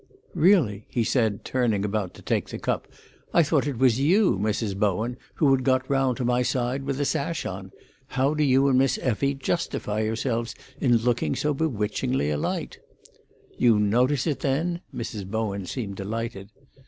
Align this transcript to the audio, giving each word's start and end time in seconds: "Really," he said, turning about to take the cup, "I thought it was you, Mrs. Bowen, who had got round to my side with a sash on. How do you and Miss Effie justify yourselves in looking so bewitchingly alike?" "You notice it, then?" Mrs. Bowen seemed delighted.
"Really," 0.33 0.87
he 0.89 1.03
said, 1.03 1.45
turning 1.45 1.85
about 1.85 2.15
to 2.15 2.23
take 2.23 2.49
the 2.49 2.57
cup, 2.57 2.87
"I 3.35 3.43
thought 3.43 3.67
it 3.67 3.77
was 3.77 3.99
you, 3.99 4.39
Mrs. 4.39 4.75
Bowen, 4.75 5.15
who 5.35 5.51
had 5.51 5.63
got 5.63 5.87
round 5.87 6.17
to 6.17 6.25
my 6.25 6.41
side 6.41 6.85
with 6.85 6.99
a 6.99 7.05
sash 7.05 7.45
on. 7.45 7.71
How 8.07 8.33
do 8.33 8.43
you 8.43 8.67
and 8.67 8.79
Miss 8.79 8.97
Effie 8.99 9.35
justify 9.35 9.99
yourselves 9.99 10.55
in 10.79 10.97
looking 10.97 11.35
so 11.35 11.53
bewitchingly 11.53 12.31
alike?" 12.31 12.81
"You 13.59 13.77
notice 13.77 14.25
it, 14.25 14.39
then?" 14.39 14.81
Mrs. 14.91 15.27
Bowen 15.29 15.67
seemed 15.67 15.97
delighted. 15.97 16.49